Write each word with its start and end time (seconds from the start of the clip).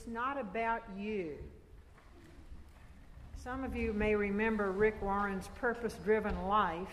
It's 0.00 0.08
not 0.08 0.40
about 0.40 0.82
you. 0.96 1.32
Some 3.44 3.64
of 3.64 3.76
you 3.76 3.92
may 3.92 4.14
remember 4.14 4.72
Rick 4.72 5.02
Warren's 5.02 5.48
Purpose 5.56 5.94
Driven 6.02 6.48
Life. 6.48 6.88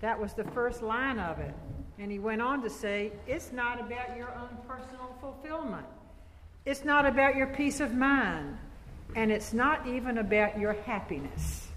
That 0.00 0.20
was 0.20 0.32
the 0.32 0.42
first 0.42 0.82
line 0.82 1.20
of 1.20 1.38
it. 1.38 1.54
And 2.00 2.10
he 2.10 2.18
went 2.18 2.42
on 2.42 2.60
to 2.62 2.70
say, 2.70 3.12
It's 3.28 3.52
not 3.52 3.80
about 3.80 4.16
your 4.16 4.34
own 4.34 4.48
personal 4.66 5.14
fulfillment, 5.20 5.86
it's 6.64 6.84
not 6.84 7.06
about 7.06 7.36
your 7.36 7.46
peace 7.46 7.78
of 7.78 7.94
mind, 7.94 8.58
and 9.14 9.30
it's 9.30 9.52
not 9.52 9.86
even 9.86 10.18
about 10.18 10.58
your 10.58 10.72
happiness. 10.72 11.68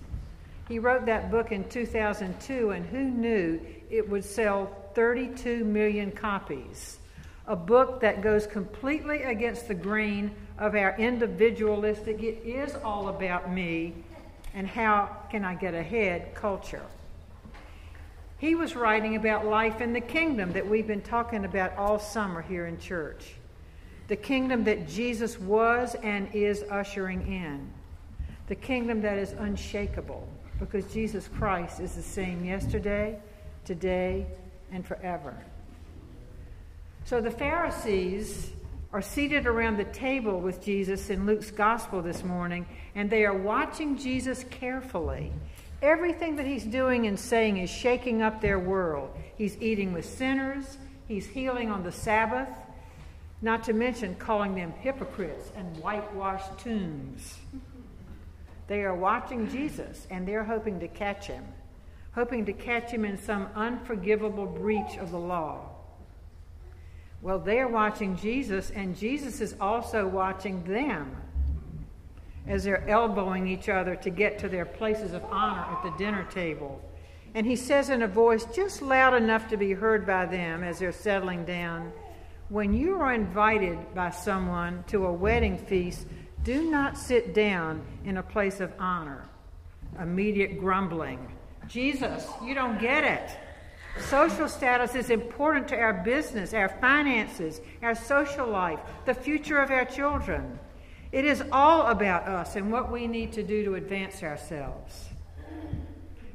He 0.68 0.80
wrote 0.80 1.06
that 1.06 1.30
book 1.30 1.52
in 1.52 1.70
2002, 1.70 2.72
and 2.72 2.84
who 2.84 3.04
knew 3.04 3.62
it 3.92 4.10
would 4.10 4.26
sell 4.26 4.76
32 4.96 5.64
million 5.66 6.12
copies? 6.12 6.98
A 7.46 7.56
book 7.56 8.02
that 8.02 8.24
goes 8.24 8.48
completely 8.48 9.22
against 9.22 9.68
the 9.68 9.76
grain 9.76 10.32
of 10.58 10.76
our 10.76 10.96
individualistic, 10.98 12.24
it 12.24 12.42
is 12.46 12.76
all 12.84 13.10
about 13.10 13.52
me 13.52 13.94
and 14.54 14.68
how 14.68 15.18
can 15.30 15.46
I 15.46 15.56
get 15.56 15.74
ahead 15.74 16.34
culture. 16.34 16.86
He 18.40 18.56
was 18.56 18.76
writing 18.76 19.16
about 19.16 19.46
life 19.46 19.82
in 19.82 19.94
the 19.94 20.02
kingdom 20.02 20.54
that 20.54 20.68
we've 20.68 20.88
been 20.88 21.02
talking 21.02 21.46
about 21.46 21.76
all 21.76 22.00
summer 22.00 22.42
here 22.42 22.68
in 22.68 22.80
church. 22.80 23.34
The 24.08 24.16
kingdom 24.16 24.64
that 24.66 24.88
Jesus 24.88 25.40
was 25.40 25.96
and 25.96 26.30
is 26.34 26.64
ushering 26.70 27.22
in. 27.28 27.68
The 28.48 28.56
kingdom 28.56 29.02
that 29.02 29.18
is 29.18 29.34
unshakable 29.34 30.28
because 30.60 30.86
Jesus 30.94 31.28
Christ 31.28 31.80
is 31.80 31.94
the 31.94 32.02
same 32.02 32.46
yesterday, 32.46 33.20
today, 33.66 34.26
and 34.72 34.86
forever. 34.86 35.36
So 37.06 37.22
the 37.22 37.32
Pharisees 37.32 38.52
are 38.94 39.02
seated 39.02 39.46
around 39.46 39.78
the 39.78 39.84
table 39.86 40.40
with 40.40 40.64
Jesus 40.64 41.10
in 41.10 41.26
Luke's 41.26 41.52
gospel 41.52 42.02
this 42.02 42.24
morning, 42.24 42.66
and 42.96 43.10
they 43.10 43.26
are 43.26 43.38
watching 43.38 43.98
Jesus 43.98 44.46
carefully. 44.50 45.32
Everything 45.82 46.38
that 46.38 46.48
he's 46.48 46.64
doing 46.64 47.06
and 47.06 47.20
saying 47.20 47.58
is 47.58 47.70
shaking 47.70 48.22
up 48.22 48.42
their 48.42 48.60
world. 48.60 49.12
He's 49.38 49.62
eating 49.62 49.94
with 49.94 50.06
sinners, 50.06 50.78
he's 51.08 51.28
healing 51.28 51.70
on 51.70 51.84
the 51.84 51.92
Sabbath, 51.92 52.50
not 53.42 53.64
to 53.66 53.74
mention 53.74 54.16
calling 54.16 54.56
them 54.56 54.74
hypocrites 54.80 55.52
and 55.56 55.78
whitewashed 55.78 56.58
tombs. 56.58 57.38
They 58.68 58.84
are 58.84 58.96
watching 58.96 59.50
Jesus 59.50 60.08
and 60.10 60.28
they're 60.28 60.44
hoping 60.44 60.80
to 60.80 60.88
catch 60.88 61.28
him, 61.28 61.46
hoping 62.14 62.46
to 62.46 62.54
catch 62.54 62.90
him 62.90 63.06
in 63.06 63.18
some 63.18 63.48
unforgivable 63.56 64.48
breach 64.48 64.98
of 64.98 65.12
the 65.12 65.20
law. 65.20 65.77
Well, 67.22 67.40
they're 67.40 67.68
watching 67.68 68.16
Jesus, 68.16 68.70
and 68.72 68.96
Jesus 68.96 69.42
is 69.42 69.56
also 69.60 70.08
watching 70.08 70.64
them 70.64 71.16
as 72.48 72.64
they're 72.64 72.88
elbowing 72.88 73.48
each 73.48 73.70
other 73.70 73.96
to 73.98 74.10
get 74.10 74.40
to 74.40 74.50
their 74.50 74.66
places 74.66 75.14
of 75.14 75.24
honor 75.26 75.66
at 75.76 75.84
the 75.84 75.98
dinner 75.98 76.24
table. 76.32 76.82
And 77.34 77.46
he 77.46 77.56
says 77.56 77.90
in 77.90 78.02
a 78.04 78.08
voice 78.08 78.46
just 78.46 78.82
loud 78.82 79.14
enough 79.14 79.50
to 79.50 79.58
be 79.58 79.74
heard 79.74 80.06
by 80.08 80.26
them 80.26 80.64
as 80.64 80.80
they're 80.80 80.92
settling 80.92 81.46
down 81.46 81.92
When 82.50 82.74
you 82.74 82.96
are 83.02 83.14
invited 83.14 83.94
by 83.94 84.10
someone 84.10 84.86
to 84.88 85.08
a 85.08 85.12
wedding 85.12 85.58
feast, 85.58 86.08
do 86.44 86.72
not 86.72 86.98
sit 86.98 87.34
down 87.34 87.86
in 88.06 88.18
a 88.18 88.24
place 88.24 88.62
of 88.62 88.72
honor. 88.80 89.26
Immediate 90.00 90.58
grumbling. 90.58 91.20
Jesus, 91.68 92.26
you 92.42 92.54
don't 92.54 92.80
get 92.80 93.04
it. 93.04 93.38
Social 94.00 94.48
status 94.48 94.96
is 94.96 95.10
important 95.10 95.68
to 95.70 95.78
our 95.78 95.94
business, 95.94 96.54
our 96.54 96.70
finances, 96.70 97.62
our 97.82 97.96
social 97.96 98.48
life, 98.48 98.80
the 99.06 99.14
future 99.14 99.58
of 99.58 99.70
our 99.72 99.86
children. 99.86 100.58
It 101.12 101.26
is 101.26 101.44
all 101.52 101.88
about 101.88 102.28
us 102.28 102.56
and 102.56 102.72
what 102.72 102.92
we 102.92 103.08
need 103.08 103.34
to 103.34 103.44
do 103.44 103.64
to 103.66 103.76
advance 103.76 104.24
ourselves. 104.24 105.10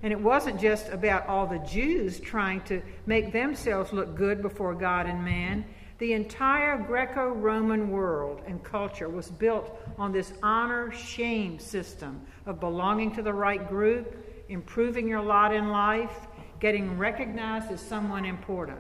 And 0.03 0.13
it 0.13 0.21
wasn't 0.21 0.61
just 0.61 0.89
about 0.89 1.27
all 1.29 1.47
the 1.47 1.61
Jews 1.61 2.19
trying 2.19 2.63
to 2.63 2.83
make 3.07 3.33
themselves 3.33 3.93
look 3.93 4.17
good 4.17 4.43
before 4.43 4.75
God 4.75 5.07
and 5.07 5.25
man. 5.25 5.65
The 5.99 6.15
entire 6.15 6.77
Greco 6.79 7.29
Roman 7.29 7.91
world 7.91 8.43
and 8.47 8.63
culture 8.65 9.09
was 9.09 9.31
built 9.31 9.79
on 9.99 10.11
this 10.11 10.33
honor 10.43 10.91
shame 10.91 11.61
system 11.61 12.21
of 12.47 12.59
belonging 12.59 13.15
to 13.15 13.23
the 13.23 13.33
right 13.33 13.69
group, 13.69 14.17
improving 14.49 15.07
your 15.07 15.23
lot 15.23 15.55
in 15.55 15.69
life, 15.69 16.27
getting 16.63 16.97
recognized 16.97 17.73
as 17.73 17.81
someone 17.81 18.25
important. 18.25 18.79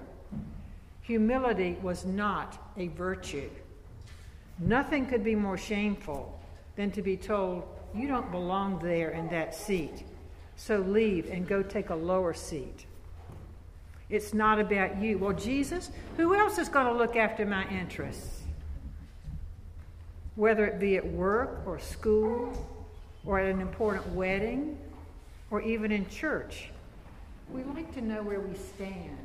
Humility 1.00 1.76
was 1.82 2.04
not 2.06 2.70
a 2.76 2.87
virtue. 2.87 3.50
Nothing 4.60 5.04
could 5.04 5.25
be 5.25 5.34
more 5.34 5.59
shameful 5.59 6.41
than 6.76 6.92
to 6.92 7.03
be 7.03 7.16
told, 7.16 7.65
you 7.92 8.06
don't 8.06 8.31
belong 8.31 8.78
there 8.78 9.10
in 9.10 9.28
that 9.31 9.53
seat, 9.53 10.04
so 10.54 10.78
leave 10.78 11.28
and 11.28 11.48
go 11.48 11.60
take 11.60 11.91
a 11.91 11.94
lower 11.94 12.32
seat. 12.32 12.87
It's 14.09 14.32
not 14.32 14.60
about 14.60 15.03
you. 15.03 15.19
Well, 15.19 15.32
Jesus, 15.32 15.91
who 16.16 16.37
else 16.37 16.59
is 16.59 16.69
going 16.69 16.87
to 16.87 16.92
look 16.92 17.16
after 17.16 17.44
my 17.44 17.69
interests? 17.69 18.42
Whether 20.37 20.66
it 20.66 20.78
be 20.78 20.97
at 20.98 21.04
work 21.04 21.62
or 21.66 21.81
school 21.81 22.65
or 23.26 23.41
at 23.41 23.53
an 23.53 23.60
important 23.60 24.06
wedding 24.15 24.78
or 25.50 25.60
even 25.62 25.91
in 25.91 26.09
church 26.09 26.69
we 27.53 27.63
like 27.65 27.93
to 27.95 28.01
know 28.01 28.23
where 28.23 28.41
we 28.41 28.55
stand. 28.57 29.19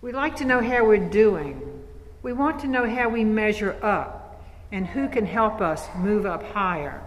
We 0.00 0.12
like 0.12 0.36
to 0.36 0.44
know 0.44 0.60
how 0.60 0.84
we're 0.84 1.08
doing. 1.08 1.82
We 2.22 2.32
want 2.32 2.60
to 2.60 2.68
know 2.68 2.88
how 2.88 3.08
we 3.08 3.24
measure 3.24 3.76
up 3.82 4.44
and 4.70 4.86
who 4.86 5.08
can 5.08 5.26
help 5.26 5.60
us 5.60 5.86
move 5.96 6.26
up 6.26 6.42
higher. 6.52 7.00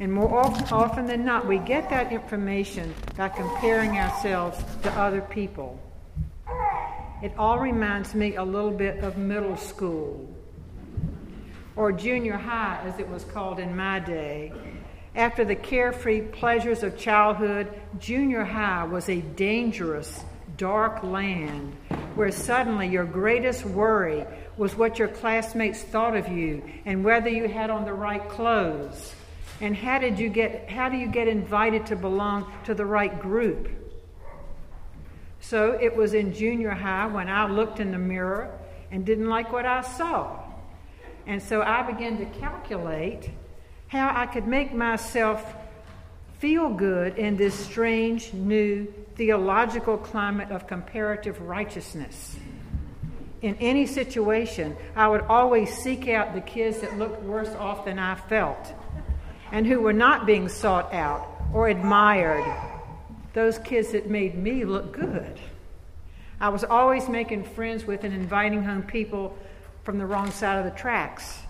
And 0.00 0.12
more 0.12 0.34
often 0.34 1.06
than 1.06 1.24
not, 1.24 1.46
we 1.46 1.58
get 1.58 1.90
that 1.90 2.10
information 2.10 2.94
by 3.16 3.28
comparing 3.28 3.98
ourselves 3.98 4.62
to 4.82 4.90
other 4.92 5.20
people. 5.20 5.78
It 7.22 7.32
all 7.36 7.58
reminds 7.58 8.14
me 8.14 8.36
a 8.36 8.42
little 8.42 8.70
bit 8.70 9.04
of 9.04 9.18
middle 9.18 9.58
school 9.58 10.26
or 11.76 11.92
junior 11.92 12.36
high, 12.36 12.80
as 12.84 12.98
it 12.98 13.08
was 13.08 13.24
called 13.24 13.58
in 13.58 13.76
my 13.76 14.00
day, 14.00 14.52
after 15.14 15.44
the 15.44 15.56
carefree 15.56 16.22
pleasures 16.22 16.82
of 16.82 16.96
childhood, 16.96 17.68
junior 17.98 18.44
high 18.44 18.84
was 18.84 19.08
a 19.08 19.20
dangerous, 19.20 20.24
dark 20.56 21.02
land 21.02 21.74
where 22.14 22.30
suddenly 22.30 22.86
your 22.86 23.04
greatest 23.04 23.64
worry 23.64 24.24
was 24.56 24.76
what 24.76 24.98
your 24.98 25.08
classmates 25.08 25.82
thought 25.82 26.16
of 26.16 26.28
you 26.28 26.62
and 26.84 27.04
whether 27.04 27.28
you 27.28 27.48
had 27.48 27.70
on 27.70 27.84
the 27.84 27.92
right 27.92 28.28
clothes. 28.28 29.14
And 29.60 29.76
how 29.76 29.98
did 29.98 30.18
you 30.18 30.28
get 30.28 30.70
how 30.70 30.88
do 30.88 30.96
you 30.96 31.08
get 31.08 31.28
invited 31.28 31.86
to 31.86 31.96
belong 31.96 32.50
to 32.64 32.74
the 32.74 32.86
right 32.86 33.20
group? 33.20 33.68
So 35.40 35.72
it 35.72 35.94
was 35.96 36.14
in 36.14 36.32
junior 36.32 36.70
high 36.70 37.06
when 37.06 37.28
I 37.28 37.50
looked 37.50 37.80
in 37.80 37.90
the 37.90 37.98
mirror 37.98 38.56
and 38.90 39.04
didn't 39.04 39.28
like 39.28 39.52
what 39.52 39.66
I 39.66 39.82
saw. 39.82 40.38
And 41.26 41.42
so 41.42 41.62
I 41.62 41.82
began 41.82 42.18
to 42.18 42.26
calculate 42.38 43.30
how 43.90 44.12
I 44.14 44.26
could 44.26 44.46
make 44.46 44.72
myself 44.72 45.44
feel 46.38 46.68
good 46.68 47.18
in 47.18 47.36
this 47.36 47.58
strange 47.58 48.32
new 48.32 48.86
theological 49.16 49.98
climate 49.98 50.52
of 50.52 50.68
comparative 50.68 51.40
righteousness. 51.42 52.36
In 53.42 53.56
any 53.56 53.86
situation, 53.86 54.76
I 54.94 55.08
would 55.08 55.22
always 55.22 55.76
seek 55.78 56.06
out 56.06 56.34
the 56.34 56.40
kids 56.40 56.78
that 56.82 56.98
looked 56.98 57.20
worse 57.24 57.48
off 57.56 57.84
than 57.84 57.98
I 57.98 58.14
felt 58.14 58.72
and 59.50 59.66
who 59.66 59.80
were 59.80 59.92
not 59.92 60.24
being 60.24 60.48
sought 60.48 60.94
out 60.94 61.26
or 61.52 61.66
admired. 61.66 62.44
Those 63.32 63.58
kids 63.58 63.90
that 63.90 64.08
made 64.08 64.36
me 64.36 64.64
look 64.64 64.92
good. 64.92 65.40
I 66.40 66.50
was 66.50 66.62
always 66.62 67.08
making 67.08 67.42
friends 67.42 67.84
with 67.84 68.04
and 68.04 68.14
inviting 68.14 68.62
home 68.62 68.84
people 68.84 69.36
from 69.82 69.98
the 69.98 70.06
wrong 70.06 70.30
side 70.30 70.58
of 70.58 70.64
the 70.64 70.78
tracks. 70.78 71.40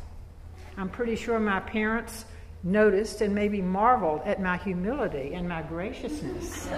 I'm 0.78 0.88
pretty 0.88 1.16
sure 1.16 1.38
my 1.38 1.60
parents 1.60 2.24
noticed 2.62 3.20
and 3.20 3.34
maybe 3.34 3.62
marveled 3.62 4.20
at 4.24 4.40
my 4.40 4.56
humility 4.58 5.34
and 5.34 5.48
my 5.48 5.62
graciousness, 5.62 6.68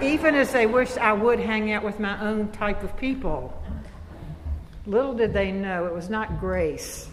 even 0.00 0.34
as 0.34 0.52
they 0.52 0.66
wished 0.66 0.98
I 0.98 1.12
would 1.12 1.40
hang 1.40 1.72
out 1.72 1.82
with 1.82 1.98
my 1.98 2.20
own 2.20 2.50
type 2.52 2.82
of 2.82 2.96
people. 2.96 3.52
Little 4.86 5.14
did 5.14 5.32
they 5.32 5.52
know 5.52 5.86
it 5.86 5.94
was 5.94 6.10
not 6.10 6.40
grace, 6.40 7.08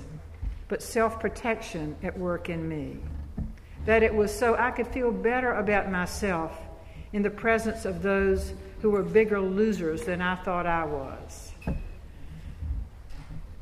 but 0.68 0.82
self 0.82 1.20
protection 1.20 1.96
at 2.04 2.18
work 2.18 2.50
in 2.50 2.68
me. 2.68 2.98
That 3.86 4.04
it 4.04 4.14
was 4.14 4.38
so 4.38 4.56
I 4.56 4.72
could 4.72 4.88
feel 4.88 5.12
better 5.12 5.54
about 5.54 5.92
myself 5.92 6.60
in 7.14 7.24
the 7.24 7.30
presence 7.30 7.86
of 7.86 8.02
those 8.02 8.54
who 8.82 8.92
were 8.92 9.04
bigger 9.04 9.40
losers 9.40 10.04
than 10.04 10.22
I 10.22 10.36
thought 10.36 10.66
I 10.66 10.86
was. 10.86 11.49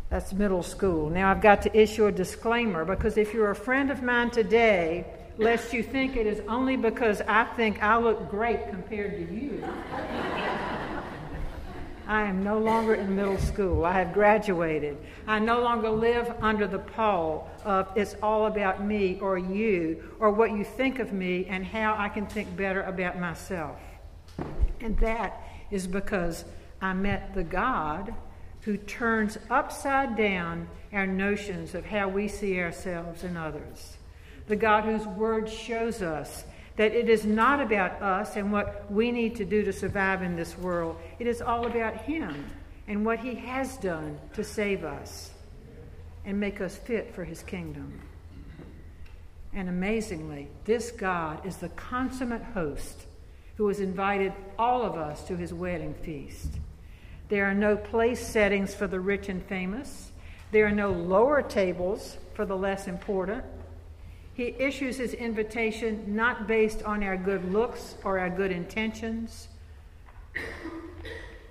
That's 0.09 0.31
middle 0.31 0.63
school. 0.63 1.09
Now 1.09 1.29
I've 1.31 1.41
got 1.41 1.61
to 1.63 1.77
issue 1.77 2.05
a 2.05 2.11
disclaimer 2.11 2.85
because 2.85 3.17
if 3.17 3.33
you're 3.33 3.51
a 3.51 3.55
friend 3.55 3.91
of 3.91 4.01
mine 4.01 4.29
today, 4.29 5.05
lest 5.37 5.73
you 5.73 5.83
think 5.83 6.15
it 6.15 6.25
is 6.25 6.41
only 6.47 6.77
because 6.77 7.21
I 7.27 7.43
think 7.43 7.83
I 7.83 7.97
look 7.97 8.29
great 8.29 8.69
compared 8.69 9.11
to 9.17 9.35
you, 9.35 9.63
I 12.07 12.23
am 12.23 12.41
no 12.41 12.57
longer 12.57 12.95
in 12.95 13.17
middle 13.17 13.37
school. 13.37 13.83
I 13.83 13.91
have 13.99 14.13
graduated. 14.13 14.97
I 15.27 15.39
no 15.39 15.61
longer 15.61 15.89
live 15.89 16.33
under 16.39 16.65
the 16.65 16.79
pall 16.79 17.51
of 17.65 17.89
it's 17.97 18.15
all 18.23 18.45
about 18.45 18.85
me 18.85 19.19
or 19.19 19.37
you 19.37 20.13
or 20.19 20.31
what 20.31 20.51
you 20.51 20.63
think 20.63 20.99
of 20.99 21.11
me 21.11 21.45
and 21.47 21.65
how 21.65 21.95
I 21.97 22.07
can 22.07 22.25
think 22.25 22.55
better 22.55 22.83
about 22.83 23.19
myself. 23.19 23.77
And 24.79 24.97
that 24.99 25.43
is 25.69 25.85
because 25.85 26.45
I 26.81 26.93
met 26.93 27.33
the 27.33 27.43
God 27.43 28.13
who 28.67 28.75
turns 28.75 29.37
upside 29.49 30.17
down 30.17 30.67
our 30.91 31.07
notions 31.07 31.73
of 31.73 31.85
how 31.85 32.09
we 32.09 32.27
see 32.27 32.59
ourselves 32.59 33.23
and 33.23 33.37
others. 33.37 33.95
The 34.47 34.57
God 34.57 34.83
whose 34.83 35.07
word 35.07 35.49
shows 35.49 36.01
us 36.01 36.43
that 36.75 36.91
it 36.91 37.07
is 37.07 37.23
not 37.23 37.61
about 37.61 38.01
us 38.01 38.35
and 38.35 38.51
what 38.51 38.91
we 38.91 39.09
need 39.09 39.37
to 39.37 39.45
do 39.45 39.63
to 39.63 39.71
survive 39.71 40.21
in 40.21 40.35
this 40.35 40.57
world. 40.57 40.99
It 41.17 41.27
is 41.27 41.41
all 41.41 41.65
about 41.65 41.95
Him 42.01 42.45
and 42.89 43.05
what 43.05 43.19
He 43.19 43.35
has 43.35 43.77
done 43.77 44.19
to 44.33 44.43
save 44.43 44.83
us 44.83 45.31
and 46.25 46.37
make 46.37 46.59
us 46.59 46.75
fit 46.75 47.15
for 47.15 47.23
His 47.23 47.43
kingdom. 47.43 48.01
And 49.53 49.69
amazingly, 49.69 50.49
this 50.65 50.91
God 50.91 51.45
is 51.45 51.55
the 51.55 51.69
consummate 51.69 52.43
host 52.53 53.05
who 53.55 53.69
has 53.69 53.79
invited 53.79 54.33
all 54.59 54.83
of 54.83 54.95
us 54.95 55.23
to 55.29 55.37
His 55.37 55.53
wedding 55.53 55.93
feast. 55.93 56.49
There 57.29 57.45
are 57.45 57.53
no 57.53 57.75
place 57.75 58.25
settings 58.25 58.73
for 58.73 58.87
the 58.87 58.99
rich 58.99 59.27
and 59.27 59.43
famous. 59.43 60.11
There 60.51 60.65
are 60.65 60.71
no 60.71 60.91
lower 60.91 61.41
tables 61.41 62.17
for 62.33 62.45
the 62.45 62.55
less 62.55 62.87
important. 62.87 63.43
He 64.33 64.55
issues 64.59 64.97
his 64.97 65.13
invitation 65.13 66.15
not 66.15 66.47
based 66.47 66.83
on 66.83 67.03
our 67.03 67.17
good 67.17 67.51
looks 67.51 67.95
or 68.03 68.19
our 68.19 68.29
good 68.29 68.51
intentions. 68.51 69.49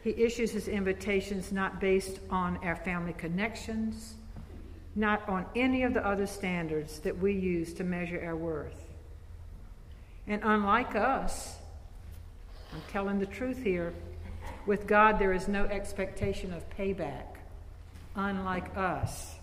He 0.03 0.11
issues 0.11 0.53
his 0.53 0.69
invitations 0.69 1.51
not 1.51 1.81
based 1.81 2.21
on 2.31 2.59
our 2.65 2.77
family 2.77 3.13
connections, 3.13 4.15
not 4.95 5.29
on 5.29 5.45
any 5.57 5.83
of 5.83 5.95
the 5.95 6.07
other 6.07 6.27
standards 6.27 7.01
that 7.01 7.19
we 7.19 7.33
use 7.33 7.75
to 7.75 7.85
measure 7.85 8.23
our 8.25 8.37
worth. 8.37 8.87
And 10.29 10.41
unlike 10.45 10.95
us, 10.95 11.57
I'm 12.73 12.83
telling 12.93 13.19
the 13.19 13.27
truth 13.27 13.63
here, 13.63 13.93
with 14.67 14.87
God 14.87 15.19
there 15.19 15.33
is 15.33 15.49
no 15.49 15.65
expectation 15.65 16.53
of 16.53 16.69
payback, 16.71 17.25
unlike 18.15 18.77
us. 18.77 19.37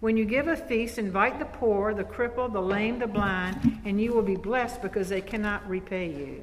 When 0.00 0.16
you 0.16 0.24
give 0.24 0.48
a 0.48 0.56
feast, 0.56 0.98
invite 0.98 1.38
the 1.38 1.44
poor, 1.44 1.92
the 1.92 2.04
crippled, 2.04 2.54
the 2.54 2.62
lame, 2.62 2.98
the 2.98 3.06
blind, 3.06 3.80
and 3.84 4.00
you 4.00 4.12
will 4.12 4.22
be 4.22 4.36
blessed 4.36 4.80
because 4.80 5.08
they 5.08 5.20
cannot 5.20 5.68
repay 5.68 6.08
you. 6.08 6.42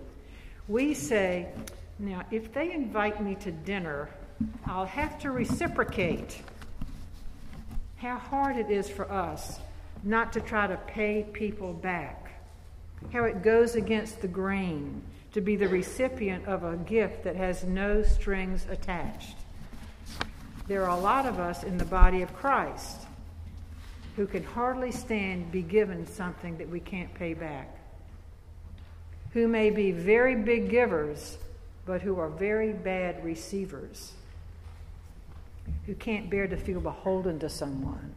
We 0.68 0.94
say, 0.94 1.48
now, 1.98 2.24
if 2.30 2.54
they 2.54 2.72
invite 2.72 3.24
me 3.24 3.36
to 3.36 3.52
dinner, 3.52 4.10
I'll 4.66 4.86
have 4.86 5.18
to 5.20 5.32
reciprocate. 5.32 6.40
How 7.96 8.18
hard 8.18 8.58
it 8.58 8.70
is 8.70 8.88
for 8.88 9.12
us 9.12 9.60
not 10.04 10.34
to 10.34 10.42
try 10.42 10.68
to 10.68 10.78
pay 10.88 11.26
people 11.34 11.74
back. 11.74 12.32
How 13.12 13.24
it 13.24 13.42
goes 13.42 13.76
against 13.76 14.22
the 14.22 14.28
grain 14.28 15.02
to 15.38 15.42
be 15.42 15.56
the 15.56 15.68
recipient 15.68 16.44
of 16.48 16.64
a 16.64 16.76
gift 16.78 17.24
that 17.24 17.36
has 17.36 17.64
no 17.64 18.02
strings 18.02 18.66
attached. 18.72 19.36
There 20.68 20.84
are 20.84 20.98
a 20.98 21.00
lot 21.00 21.28
of 21.28 21.40
us 21.40 21.62
in 21.62 21.78
the 21.78 21.86
body 21.86 22.24
of 22.24 22.34
Christ 22.34 23.04
who 24.16 24.26
can 24.26 24.44
hardly 24.44 24.92
stand 24.92 25.52
be 25.52 25.62
given 25.62 26.08
something 26.08 26.58
that 26.58 26.68
we 26.68 26.80
can't 26.80 27.14
pay 27.14 27.36
back, 27.36 27.70
who 29.34 29.48
may 29.48 29.70
be 29.70 29.92
very 29.92 30.34
big 30.34 30.72
givers, 30.72 31.38
but 31.86 32.02
who 32.02 32.20
are 32.20 32.30
very 32.30 32.74
bad 32.74 33.24
receivers, 33.24 34.14
who 35.86 35.94
can't 35.94 36.32
bear 36.32 36.48
to 36.48 36.58
feel 36.58 36.82
beholden 36.82 37.38
to 37.38 37.48
someone. 37.48 38.16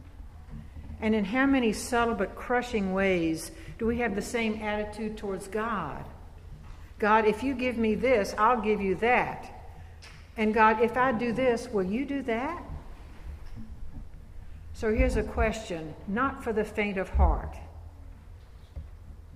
And 1.02 1.14
in 1.14 1.26
how 1.26 1.44
many 1.44 1.74
subtle 1.74 2.14
but 2.14 2.34
crushing 2.34 2.94
ways 2.94 3.50
do 3.78 3.84
we 3.84 3.98
have 3.98 4.14
the 4.14 4.22
same 4.22 4.62
attitude 4.62 5.18
towards 5.18 5.48
God? 5.48 6.02
God, 7.00 7.24
if 7.24 7.42
you 7.42 7.54
give 7.54 7.78
me 7.78 7.94
this, 7.94 8.34
I'll 8.38 8.60
give 8.60 8.80
you 8.80 8.94
that. 8.96 9.50
And 10.36 10.54
God, 10.54 10.80
if 10.80 10.96
I 10.96 11.12
do 11.12 11.32
this, 11.32 11.66
will 11.68 11.82
you 11.82 12.04
do 12.04 12.22
that? 12.22 12.62
So 14.74 14.94
here's 14.94 15.16
a 15.16 15.22
question, 15.22 15.94
not 16.06 16.44
for 16.44 16.52
the 16.52 16.64
faint 16.64 16.98
of 16.98 17.08
heart. 17.08 17.56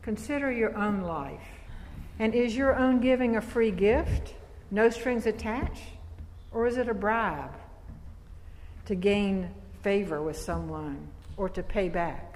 Consider 0.03 0.53
your 0.53 0.77
own 0.77 1.01
life. 1.01 1.41
And 2.19 2.35
is 2.35 2.55
your 2.55 2.77
own 2.77 3.01
giving 3.01 3.37
a 3.37 3.41
free 3.41 3.71
gift, 3.71 4.35
no 4.71 4.91
strings 4.91 5.27
attached? 5.27 5.83
Or 6.53 6.67
is 6.67 6.77
it 6.77 6.89
a 6.89 6.95
bribe 6.95 7.55
to 8.87 8.95
gain 8.95 9.49
favor 9.83 10.23
with 10.23 10.37
someone 10.37 11.09
or 11.39 11.49
to 11.49 11.63
pay 11.63 11.89
back? 11.89 12.34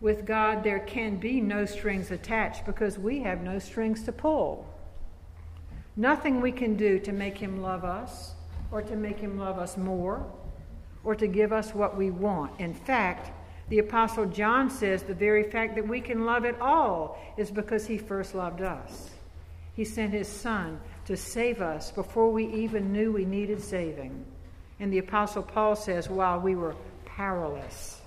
With 0.00 0.26
God, 0.26 0.62
there 0.62 0.80
can 0.80 1.16
be 1.16 1.40
no 1.40 1.64
strings 1.64 2.10
attached 2.10 2.66
because 2.66 2.98
we 2.98 3.20
have 3.20 3.42
no 3.42 3.58
strings 3.58 4.02
to 4.04 4.12
pull. 4.12 4.66
Nothing 5.96 6.40
we 6.40 6.52
can 6.52 6.76
do 6.76 6.98
to 7.00 7.12
make 7.12 7.38
Him 7.38 7.62
love 7.62 7.84
us 7.84 8.34
or 8.70 8.82
to 8.82 8.96
make 8.96 9.18
Him 9.18 9.38
love 9.38 9.58
us 9.58 9.76
more 9.76 10.26
or 11.04 11.14
to 11.14 11.26
give 11.26 11.52
us 11.52 11.74
what 11.74 11.96
we 11.96 12.10
want. 12.10 12.58
In 12.60 12.74
fact, 12.74 13.30
the 13.68 13.78
Apostle 13.78 14.26
John 14.26 14.68
says 14.70 15.02
the 15.02 15.14
very 15.14 15.44
fact 15.44 15.74
that 15.76 15.86
we 15.86 16.00
can 16.00 16.24
love 16.24 16.44
at 16.44 16.60
all 16.60 17.18
is 17.36 17.50
because 17.50 17.86
he 17.86 17.96
first 17.96 18.34
loved 18.34 18.60
us. 18.60 19.10
He 19.74 19.84
sent 19.84 20.12
his 20.12 20.28
Son 20.28 20.80
to 21.06 21.16
save 21.16 21.60
us 21.60 21.90
before 21.90 22.30
we 22.30 22.46
even 22.46 22.92
knew 22.92 23.12
we 23.12 23.24
needed 23.24 23.62
saving. 23.62 24.24
And 24.80 24.92
the 24.92 24.98
Apostle 24.98 25.42
Paul 25.42 25.76
says, 25.76 26.08
while 26.08 26.40
we 26.40 26.54
were 26.56 26.74
powerless. 27.04 28.00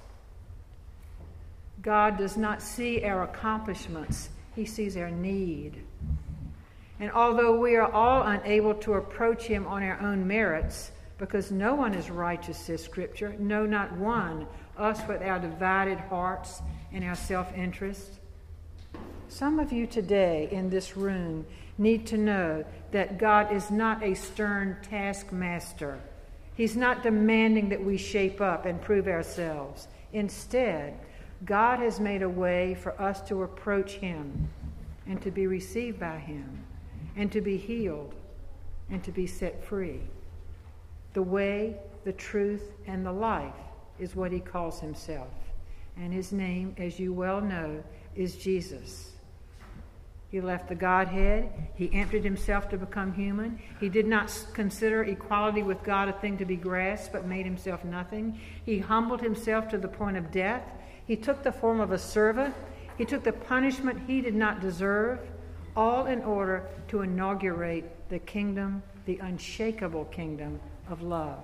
God 1.87 2.17
does 2.17 2.35
not 2.35 2.61
see 2.61 3.05
our 3.05 3.23
accomplishments, 3.23 4.27
He 4.57 4.65
sees 4.65 4.97
our 4.97 5.09
need. 5.09 5.81
And 6.99 7.09
although 7.13 7.57
we 7.57 7.77
are 7.77 7.89
all 7.89 8.23
unable 8.23 8.73
to 8.73 8.95
approach 8.95 9.43
Him 9.43 9.65
on 9.65 9.83
our 9.83 9.97
own 10.01 10.27
merits, 10.27 10.91
because 11.17 11.49
no 11.49 11.75
one 11.75 11.93
is 11.93 12.09
righteous, 12.09 12.57
says 12.57 12.83
Scripture. 12.83 13.37
No, 13.39 13.65
not 13.65 13.93
one. 13.93 14.47
Us 14.77 14.99
with 15.07 15.21
our 15.21 15.39
divided 15.39 15.97
hearts 15.97 16.61
and 16.91 17.05
our 17.05 17.15
self 17.15 17.55
interest. 17.55 18.19
Some 19.29 19.57
of 19.57 19.71
you 19.71 19.87
today 19.87 20.49
in 20.51 20.69
this 20.69 20.97
room 20.97 21.45
need 21.77 22.05
to 22.07 22.17
know 22.17 22.65
that 22.91 23.17
God 23.17 23.53
is 23.53 23.71
not 23.71 24.03
a 24.03 24.13
stern 24.13 24.75
taskmaster. 24.83 25.99
He's 26.57 26.75
not 26.75 27.01
demanding 27.01 27.69
that 27.69 27.81
we 27.81 27.95
shape 27.95 28.41
up 28.41 28.65
and 28.65 28.81
prove 28.81 29.07
ourselves. 29.07 29.87
Instead, 30.11 30.99
God 31.45 31.79
has 31.79 31.99
made 31.99 32.21
a 32.21 32.29
way 32.29 32.75
for 32.75 32.99
us 33.01 33.21
to 33.29 33.43
approach 33.43 33.93
Him 33.93 34.49
and 35.05 35.21
to 35.21 35.31
be 35.31 35.47
received 35.47 35.99
by 35.99 36.17
Him 36.17 36.65
and 37.15 37.31
to 37.31 37.41
be 37.41 37.57
healed 37.57 38.13
and 38.89 39.03
to 39.03 39.11
be 39.11 39.27
set 39.27 39.63
free. 39.63 40.01
The 41.13 41.23
way, 41.23 41.75
the 42.05 42.13
truth, 42.13 42.71
and 42.85 43.05
the 43.05 43.11
life 43.11 43.53
is 43.99 44.15
what 44.15 44.31
he 44.31 44.39
calls 44.39 44.79
himself. 44.79 45.29
And 45.97 46.13
his 46.13 46.31
name, 46.31 46.75
as 46.77 46.99
you 46.99 47.11
well 47.11 47.41
know, 47.41 47.83
is 48.15 48.35
Jesus. 48.35 49.13
He 50.29 50.41
left 50.41 50.69
the 50.69 50.75
Godhead. 50.75 51.49
He 51.75 51.91
emptied 51.93 52.23
himself 52.23 52.69
to 52.69 52.77
become 52.77 53.13
human. 53.13 53.59
He 53.79 53.89
did 53.89 54.05
not 54.05 54.31
consider 54.53 55.03
equality 55.03 55.63
with 55.63 55.81
God 55.83 56.09
a 56.09 56.13
thing 56.13 56.37
to 56.37 56.45
be 56.45 56.57
grasped, 56.57 57.13
but 57.13 57.25
made 57.25 57.45
himself 57.45 57.83
nothing. 57.83 58.39
He 58.65 58.79
humbled 58.79 59.21
himself 59.21 59.69
to 59.69 59.77
the 59.77 59.87
point 59.87 60.17
of 60.17 60.31
death. 60.31 60.63
He 61.07 61.15
took 61.15 61.41
the 61.41 61.51
form 61.51 61.79
of 61.79 61.91
a 61.91 61.97
servant. 61.97 62.53
He 62.97 63.05
took 63.05 63.23
the 63.23 63.33
punishment 63.33 64.01
he 64.07 64.21
did 64.21 64.35
not 64.35 64.59
deserve, 64.59 65.19
all 65.75 66.05
in 66.07 66.21
order 66.23 66.67
to 66.89 67.01
inaugurate 67.01 68.09
the 68.09 68.19
kingdom, 68.19 68.83
the 69.05 69.17
unshakable 69.19 70.05
kingdom 70.05 70.59
of 70.89 71.01
love. 71.01 71.43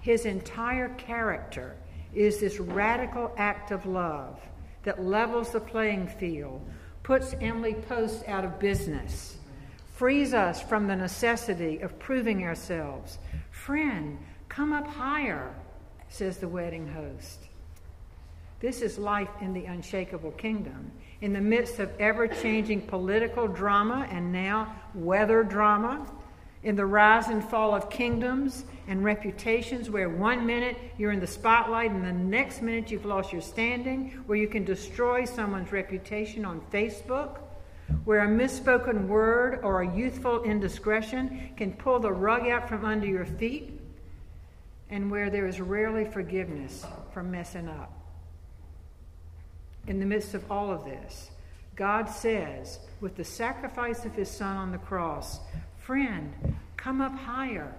His 0.00 0.24
entire 0.24 0.90
character 0.90 1.76
is 2.14 2.38
this 2.38 2.60
radical 2.60 3.32
act 3.36 3.72
of 3.72 3.86
love 3.86 4.40
that 4.84 5.02
levels 5.02 5.50
the 5.50 5.60
playing 5.60 6.06
field, 6.06 6.62
puts 7.02 7.34
Emily 7.40 7.74
Post 7.74 8.22
out 8.28 8.44
of 8.44 8.60
business, 8.60 9.36
frees 9.94 10.32
us 10.32 10.62
from 10.62 10.86
the 10.86 10.94
necessity 10.94 11.80
of 11.80 11.98
proving 11.98 12.44
ourselves. 12.44 13.18
Friend, 13.50 14.16
come 14.48 14.72
up 14.72 14.86
higher, 14.86 15.52
says 16.08 16.38
the 16.38 16.48
wedding 16.48 16.86
host. 16.86 17.45
This 18.60 18.80
is 18.80 18.98
life 18.98 19.28
in 19.40 19.52
the 19.52 19.66
unshakable 19.66 20.32
kingdom. 20.32 20.90
In 21.20 21.32
the 21.32 21.40
midst 21.40 21.78
of 21.78 21.90
ever 22.00 22.26
changing 22.26 22.82
political 22.82 23.46
drama 23.48 24.06
and 24.10 24.32
now 24.32 24.74
weather 24.94 25.42
drama, 25.42 26.06
in 26.62 26.74
the 26.74 26.86
rise 26.86 27.28
and 27.28 27.44
fall 27.44 27.74
of 27.74 27.90
kingdoms 27.90 28.64
and 28.88 29.04
reputations, 29.04 29.88
where 29.88 30.08
one 30.08 30.44
minute 30.46 30.76
you're 30.98 31.12
in 31.12 31.20
the 31.20 31.26
spotlight 31.26 31.90
and 31.90 32.04
the 32.04 32.12
next 32.12 32.60
minute 32.62 32.90
you've 32.90 33.04
lost 33.04 33.32
your 33.32 33.42
standing, 33.42 34.10
where 34.26 34.38
you 34.38 34.48
can 34.48 34.64
destroy 34.64 35.24
someone's 35.24 35.70
reputation 35.70 36.44
on 36.44 36.60
Facebook, 36.72 37.38
where 38.04 38.24
a 38.24 38.28
misspoken 38.28 39.06
word 39.06 39.60
or 39.62 39.82
a 39.82 39.96
youthful 39.96 40.42
indiscretion 40.42 41.50
can 41.56 41.72
pull 41.72 42.00
the 42.00 42.10
rug 42.10 42.48
out 42.48 42.68
from 42.68 42.84
under 42.84 43.06
your 43.06 43.26
feet, 43.26 43.78
and 44.90 45.10
where 45.10 45.30
there 45.30 45.46
is 45.46 45.60
rarely 45.60 46.04
forgiveness 46.04 46.84
for 47.12 47.22
messing 47.22 47.68
up. 47.68 48.05
In 49.86 50.00
the 50.00 50.06
midst 50.06 50.34
of 50.34 50.50
all 50.50 50.70
of 50.70 50.84
this, 50.84 51.30
God 51.76 52.08
says, 52.08 52.80
with 53.00 53.16
the 53.16 53.24
sacrifice 53.24 54.04
of 54.04 54.14
his 54.14 54.30
Son 54.30 54.56
on 54.56 54.72
the 54.72 54.78
cross, 54.78 55.40
Friend, 55.76 56.32
come 56.76 57.00
up 57.00 57.16
higher. 57.16 57.72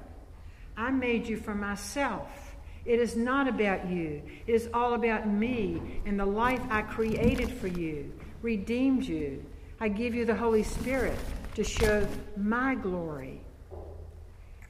I 0.77 0.91
made 0.91 1.27
you 1.27 1.35
for 1.35 1.55
myself. 1.55 2.55
It 2.85 2.99
is 2.99 3.17
not 3.17 3.49
about 3.49 3.89
you, 3.89 4.21
it 4.45 4.53
is 4.53 4.69
all 4.73 4.93
about 4.93 5.27
me 5.27 6.01
and 6.05 6.17
the 6.17 6.25
life 6.25 6.61
I 6.69 6.83
created 6.83 7.51
for 7.51 7.67
you, 7.67 8.13
redeemed 8.41 9.03
you. 9.03 9.43
I 9.81 9.89
give 9.89 10.15
you 10.15 10.23
the 10.23 10.35
Holy 10.35 10.63
Spirit 10.63 11.17
to 11.55 11.65
show 11.65 12.07
my 12.37 12.75
glory. 12.75 13.41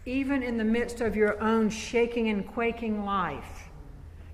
Even 0.06 0.42
in 0.42 0.58
the 0.58 0.64
midst 0.64 1.02
of 1.02 1.16
your 1.16 1.40
own 1.44 1.70
shaking 1.70 2.30
and 2.30 2.48
quaking 2.48 3.06
life, 3.06 3.67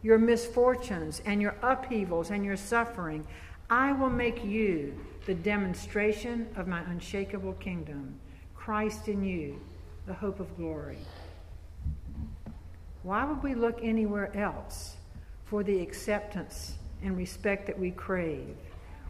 your 0.03 0.19
misfortunes 0.19 1.21
and 1.25 1.41
your 1.41 1.55
upheavals 1.63 2.29
and 2.29 2.45
your 2.45 2.57
suffering, 2.57 3.25
I 3.69 3.93
will 3.93 4.09
make 4.09 4.43
you 4.43 4.93
the 5.25 5.33
demonstration 5.33 6.47
of 6.55 6.67
my 6.67 6.81
unshakable 6.81 7.53
kingdom. 7.53 8.19
Christ 8.53 9.07
in 9.07 9.23
you, 9.23 9.59
the 10.05 10.13
hope 10.13 10.39
of 10.39 10.55
glory. 10.57 10.99
Why 13.03 13.25
would 13.25 13.41
we 13.41 13.55
look 13.55 13.79
anywhere 13.81 14.35
else 14.37 14.95
for 15.45 15.63
the 15.63 15.81
acceptance 15.81 16.75
and 17.01 17.17
respect 17.17 17.67
that 17.67 17.79
we 17.79 17.91
crave? 17.91 18.55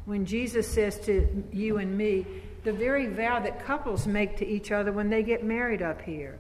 When 0.05 0.25
Jesus 0.25 0.67
says 0.67 1.00
to 1.01 1.43
you 1.51 1.77
and 1.77 1.97
me, 1.97 2.25
the 2.63 2.73
very 2.73 3.07
vow 3.07 3.39
that 3.39 3.65
couples 3.65 4.07
make 4.07 4.38
to 4.38 4.47
each 4.47 4.71
other 4.71 4.91
when 4.91 5.09
they 5.09 5.23
get 5.23 5.43
married 5.43 5.81
up 5.81 6.01
here 6.01 6.39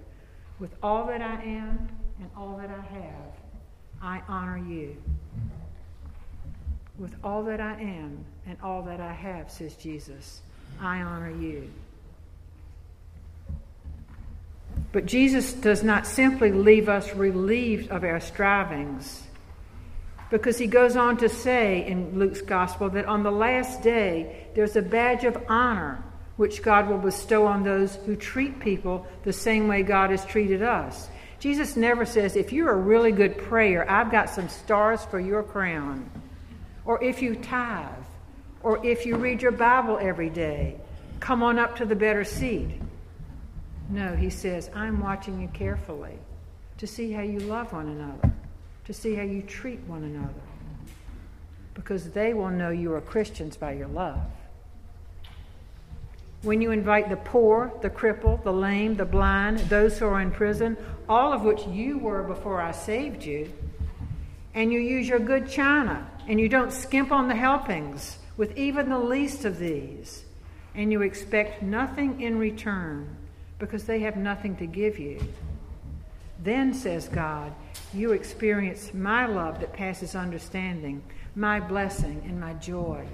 with 0.59 0.71
all 0.81 1.05
that 1.07 1.21
I 1.21 1.41
am 1.43 1.89
and 2.19 2.29
all 2.37 2.57
that 2.57 2.69
I 2.69 2.81
have, 2.95 3.33
I 4.03 4.21
honor 4.27 4.57
you. 4.57 4.97
With 6.99 7.15
all 7.23 7.43
that 7.43 7.61
I 7.61 7.73
am 7.81 8.25
and 8.45 8.57
all 8.61 8.83
that 8.83 8.99
I 8.99 9.13
have, 9.13 9.49
says 9.49 9.75
Jesus, 9.75 10.41
I 10.79 11.01
honor 11.01 11.31
you. 11.31 11.71
But 14.91 15.05
Jesus 15.05 15.53
does 15.53 15.83
not 15.83 16.05
simply 16.05 16.51
leave 16.51 16.89
us 16.89 17.15
relieved 17.15 17.89
of 17.89 18.03
our 18.03 18.19
strivings, 18.19 19.23
because 20.29 20.57
he 20.57 20.67
goes 20.67 20.95
on 20.95 21.17
to 21.17 21.29
say 21.29 21.85
in 21.87 22.19
Luke's 22.19 22.41
gospel 22.41 22.89
that 22.89 23.05
on 23.05 23.23
the 23.23 23.31
last 23.31 23.81
day 23.81 24.47
there's 24.53 24.75
a 24.75 24.81
badge 24.81 25.23
of 25.23 25.37
honor 25.47 26.03
which 26.37 26.61
God 26.61 26.89
will 26.89 26.97
bestow 26.97 27.45
on 27.45 27.63
those 27.63 27.95
who 28.05 28.15
treat 28.15 28.59
people 28.59 29.07
the 29.23 29.33
same 29.33 29.67
way 29.67 29.83
God 29.83 30.09
has 30.09 30.25
treated 30.25 30.61
us. 30.61 31.07
Jesus 31.43 31.75
never 31.75 32.05
says, 32.05 32.37
if 32.37 32.53
you're 32.53 32.71
a 32.71 32.77
really 32.77 33.11
good 33.11 33.37
prayer, 33.37 33.85
I've 33.91 34.09
got 34.09 34.29
some 34.29 34.47
stars 34.47 35.03
for 35.03 35.19
your 35.19 35.43
crown. 35.43 36.09
Or 36.85 37.03
if 37.03 37.21
you 37.21 37.35
tithe, 37.35 37.89
or 38.61 38.79
if 38.85 39.05
you 39.05 39.17
read 39.17 39.41
your 39.41 39.51
Bible 39.51 39.99
every 39.99 40.29
day, 40.29 40.77
come 41.19 41.43
on 41.43 41.59
up 41.59 41.75
to 41.75 41.85
the 41.85 41.97
better 41.97 42.23
seat. 42.23 42.69
No, 43.89 44.15
he 44.15 44.29
says, 44.29 44.69
I'm 44.73 45.01
watching 45.01 45.41
you 45.41 45.49
carefully 45.49 46.17
to 46.77 46.87
see 46.87 47.11
how 47.11 47.23
you 47.23 47.39
love 47.39 47.73
one 47.73 47.89
another, 47.89 48.31
to 48.85 48.93
see 48.93 49.13
how 49.13 49.23
you 49.23 49.41
treat 49.41 49.81
one 49.81 50.05
another, 50.05 50.47
because 51.73 52.11
they 52.11 52.33
will 52.33 52.51
know 52.51 52.69
you 52.69 52.93
are 52.93 53.01
Christians 53.01 53.57
by 53.57 53.73
your 53.73 53.89
love. 53.89 54.21
When 56.43 56.61
you 56.61 56.71
invite 56.71 57.09
the 57.09 57.15
poor, 57.15 57.71
the 57.81 57.89
crippled, 57.89 58.43
the 58.43 58.51
lame, 58.51 58.95
the 58.95 59.05
blind, 59.05 59.59
those 59.59 59.97
who 59.97 60.05
are 60.07 60.19
in 60.19 60.29
prison, 60.29 60.75
all 61.07 61.31
of 61.31 61.43
which 61.43 61.65
you 61.67 61.97
were 61.97 62.21
before 62.21 62.61
I 62.61 62.71
saved 62.71 63.23
you, 63.23 63.51
and 64.53 64.71
you 64.71 64.79
use 64.79 65.07
your 65.07 65.19
good 65.19 65.49
china, 65.49 66.05
and 66.27 66.41
you 66.41 66.49
don't 66.49 66.73
skimp 66.73 67.13
on 67.13 67.29
the 67.29 67.35
helpings 67.35 68.17
with 68.35 68.57
even 68.57 68.89
the 68.89 68.99
least 68.99 69.45
of 69.45 69.57
these, 69.57 70.25
and 70.75 70.91
you 70.91 71.01
expect 71.01 71.63
nothing 71.63 72.19
in 72.19 72.37
return 72.37 73.15
because 73.57 73.85
they 73.85 73.99
have 73.99 74.17
nothing 74.17 74.57
to 74.57 74.65
give 74.65 74.99
you. 74.99 75.25
Then, 76.39 76.73
says 76.73 77.07
God, 77.07 77.53
you 77.93 78.11
experience 78.11 78.93
my 78.93 79.27
love 79.27 79.61
that 79.61 79.71
passes 79.71 80.13
understanding, 80.13 81.03
my 81.35 81.61
blessing, 81.61 82.21
and 82.25 82.37
my 82.37 82.53
joy. 82.55 83.05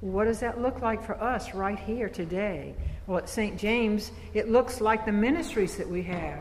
What 0.00 0.24
does 0.24 0.40
that 0.40 0.60
look 0.60 0.80
like 0.80 1.04
for 1.04 1.20
us 1.20 1.54
right 1.54 1.78
here 1.78 2.08
today? 2.08 2.74
Well, 3.06 3.18
at 3.18 3.28
St. 3.28 3.58
James, 3.58 4.12
it 4.32 4.50
looks 4.50 4.80
like 4.80 5.04
the 5.04 5.12
ministries 5.12 5.76
that 5.76 5.88
we 5.88 6.02
have 6.04 6.40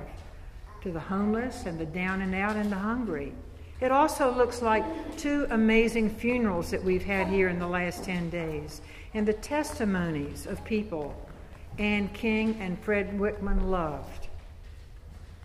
to 0.82 0.92
the 0.92 1.00
homeless 1.00 1.66
and 1.66 1.78
the 1.78 1.86
down 1.86 2.22
and 2.22 2.34
out 2.34 2.56
and 2.56 2.72
the 2.72 2.78
hungry. 2.78 3.34
It 3.82 3.92
also 3.92 4.34
looks 4.34 4.62
like 4.62 4.84
two 5.18 5.46
amazing 5.50 6.10
funerals 6.10 6.72
that 6.72 6.84
we've 6.84 7.04
had 7.04 7.28
here 7.28 7.50
in 7.50 7.60
the 7.60 7.68
last 7.68 8.04
10 8.04 8.30
days 8.30 8.82
and 9.14 9.28
the 9.28 9.34
testimonies 9.34 10.46
of 10.46 10.64
people 10.64 11.16
Ann 11.78 12.10
King 12.10 12.58
and 12.60 12.78
Fred 12.80 13.18
Whitman 13.18 13.72
loved 13.72 14.28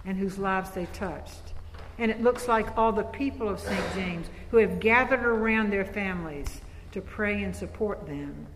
and 0.05 0.19
whose 0.19 0.37
lives 0.37 0.71
they 0.71 0.87
touched. 0.87 1.55
And 1.99 2.11
it 2.11 2.23
looks 2.23 2.49
like 2.49 2.77
all 2.77 2.93
the 2.93 3.05
people 3.05 3.49
of 3.49 3.61
St. 3.61 3.95
James 3.95 4.27
who 4.51 4.57
have 4.57 4.81
gathered 4.81 5.25
around 5.25 5.73
their 5.73 5.85
families 5.85 6.61
to 6.95 7.01
pray 7.01 7.43
and 7.43 7.55
support 7.55 8.07
them. 8.07 8.47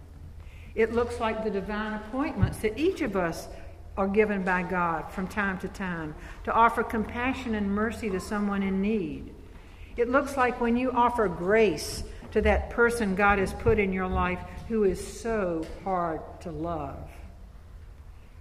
It 0.77 0.93
looks 0.93 1.19
like 1.19 1.43
the 1.43 1.51
divine 1.51 1.95
appointments 1.95 2.59
that 2.59 2.79
each 2.79 3.01
of 3.01 3.17
us 3.17 3.49
are 3.97 4.07
given 4.07 4.45
by 4.45 4.63
God 4.63 5.11
from 5.11 5.27
time 5.27 5.59
to 5.59 5.69
time 5.69 6.15
to 6.45 6.53
offer 6.53 6.85
compassion 6.85 7.57
and 7.57 7.69
mercy 7.69 8.09
to 8.11 8.21
someone 8.21 8.63
in 8.63 8.81
need. 8.81 9.35
It 9.97 10.09
looks 10.09 10.37
like 10.37 10.61
when 10.61 10.77
you 10.77 10.93
offer 10.93 11.27
grace 11.27 12.05
to 12.31 12.41
that 12.43 12.71
person 12.71 13.17
God 13.17 13.41
has 13.41 13.53
put 13.55 13.81
in 13.81 13.93
your 13.93 14.07
life 14.07 14.39
who 14.69 14.85
is 14.85 15.05
so 15.05 15.67
hard 15.83 16.21
to 16.43 16.53
love. 16.53 17.11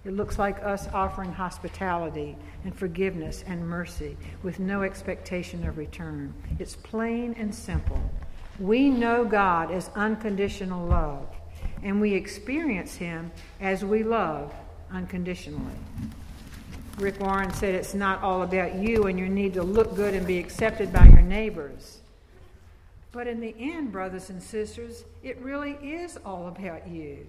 It 0.04 0.12
looks 0.12 0.38
like 0.38 0.62
us 0.62 0.86
offering 0.94 1.32
hospitality 1.32 2.36
and 2.62 2.72
forgiveness 2.72 3.42
and 3.48 3.68
mercy 3.68 4.16
with 4.44 4.60
no 4.60 4.82
expectation 4.82 5.66
of 5.66 5.76
return. 5.76 6.32
It's 6.60 6.76
plain 6.76 7.34
and 7.36 7.52
simple. 7.52 8.00
We 8.58 8.90
know 8.90 9.24
God 9.24 9.70
as 9.70 9.90
unconditional 9.94 10.86
love, 10.86 11.28
and 11.82 12.00
we 12.00 12.14
experience 12.14 12.96
Him 12.96 13.30
as 13.60 13.84
we 13.84 14.02
love 14.02 14.52
unconditionally. 14.90 15.76
Rick 16.98 17.20
Warren 17.20 17.52
said 17.52 17.76
it's 17.76 17.94
not 17.94 18.20
all 18.22 18.42
about 18.42 18.74
you 18.74 19.06
and 19.06 19.16
your 19.16 19.28
need 19.28 19.54
to 19.54 19.62
look 19.62 19.94
good 19.94 20.14
and 20.14 20.26
be 20.26 20.38
accepted 20.38 20.92
by 20.92 21.06
your 21.06 21.22
neighbors. 21.22 21.98
But 23.12 23.28
in 23.28 23.40
the 23.40 23.54
end, 23.58 23.92
brothers 23.92 24.30
and 24.30 24.42
sisters, 24.42 25.04
it 25.22 25.38
really 25.38 25.72
is 25.74 26.18
all 26.26 26.48
about 26.48 26.88
you. 26.88 27.26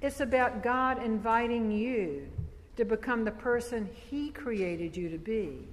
It's 0.00 0.18
about 0.18 0.64
God 0.64 1.00
inviting 1.02 1.70
you 1.70 2.28
to 2.76 2.84
become 2.84 3.24
the 3.24 3.30
person 3.30 3.88
He 4.10 4.30
created 4.30 4.96
you 4.96 5.08
to 5.10 5.18
be. 5.18 5.68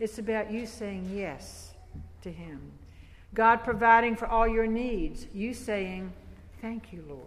It's 0.00 0.18
about 0.18 0.50
you 0.50 0.66
saying 0.66 1.10
yes 1.14 1.74
to 2.22 2.32
Him. 2.32 2.60
God 3.34 3.58
providing 3.58 4.16
for 4.16 4.26
all 4.26 4.46
your 4.46 4.66
needs, 4.66 5.26
you 5.32 5.54
saying, 5.54 6.12
Thank 6.60 6.92
you, 6.92 7.04
Lord. 7.08 7.22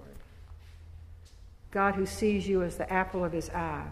God 1.72 1.96
who 1.96 2.06
sees 2.06 2.48
you 2.48 2.62
as 2.62 2.78
the 2.78 2.92
apple 2.92 3.24
of 3.26 3.32
His 3.32 3.50
eye. 3.50 3.88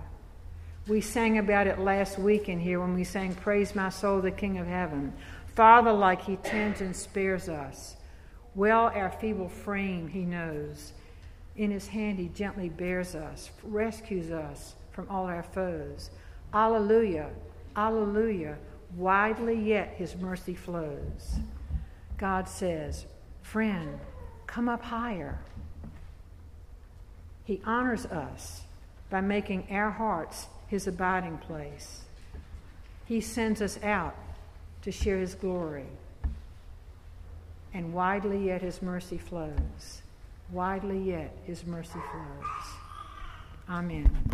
We 0.88 1.02
sang 1.02 1.38
about 1.38 1.68
it 1.68 1.80
last 1.80 2.20
week 2.20 2.50
in 2.50 2.60
here 2.60 2.80
when 2.80 2.94
we 2.94 3.04
sang, 3.04 3.34
Praise 3.36 3.76
my 3.76 3.90
soul, 3.90 4.22
the 4.22 4.32
King 4.32 4.58
of 4.58 4.68
heaven. 4.68 5.14
Father, 5.56 5.92
like 5.92 6.22
He 6.22 6.36
tends 6.38 6.82
and 6.82 6.96
spares 6.96 7.50
us. 7.50 7.96
Well, 8.56 8.92
our 8.94 9.10
feeble 9.10 9.50
frame 9.50 10.08
He 10.08 10.26
knows 10.26 10.94
in 11.56 11.72
his 11.72 11.88
hand, 11.88 12.18
he 12.18 12.30
gently 12.30 12.70
bears 12.70 13.16
us, 13.16 13.52
rescues 13.64 14.32
us 14.32 14.76
from 14.92 15.10
all 15.10 15.26
our 15.26 15.44
foes. 15.44 16.10
Alleluia, 16.54 17.30
alleluia. 17.76 18.58
Widely 18.96 19.56
yet 19.56 19.94
his 19.98 20.16
mercy 20.18 20.54
flows. 20.54 21.40
God 22.22 22.48
says, 22.48 23.06
Friend, 23.42 24.00
come 24.48 24.70
up 24.70 24.82
higher. 24.82 25.40
He 27.44 27.62
honors 27.66 28.06
us 28.06 28.62
by 29.10 29.20
making 29.20 29.68
our 29.70 29.92
hearts 29.92 30.48
his 30.68 30.88
abiding 30.88 31.40
place. 31.40 32.04
He 33.06 33.20
sends 33.20 33.62
us 33.62 33.78
out 33.84 34.16
to 34.84 34.92
share 34.94 35.18
his 35.18 35.36
glory. 35.36 35.88
And 37.74 37.94
widely 37.94 38.46
yet 38.46 38.62
his 38.62 38.82
mercy 38.82 39.18
flows 39.18 40.02
widely 40.52 41.00
yet 41.00 41.34
his 41.46 41.66
mercy 41.66 42.00
flows. 42.12 42.76
Amen. 43.70 44.32